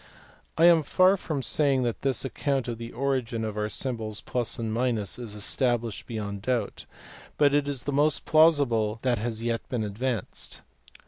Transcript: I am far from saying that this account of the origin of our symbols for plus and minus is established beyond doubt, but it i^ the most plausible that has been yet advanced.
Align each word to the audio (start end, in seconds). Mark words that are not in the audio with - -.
I 0.57 0.65
am 0.65 0.81
far 0.81 1.15
from 1.15 1.43
saying 1.43 1.83
that 1.83 2.01
this 2.01 2.25
account 2.25 2.67
of 2.67 2.79
the 2.79 2.91
origin 2.91 3.45
of 3.45 3.55
our 3.55 3.69
symbols 3.69 4.19
for 4.19 4.31
plus 4.31 4.57
and 4.57 4.73
minus 4.73 5.19
is 5.19 5.35
established 5.35 6.07
beyond 6.07 6.41
doubt, 6.41 6.85
but 7.37 7.53
it 7.53 7.65
i^ 7.65 7.83
the 7.83 7.91
most 7.93 8.25
plausible 8.25 8.97
that 9.03 9.19
has 9.19 9.37
been 9.41 9.45
yet 9.45 9.61
advanced. 9.71 10.61